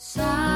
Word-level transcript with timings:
Sa 0.00 0.49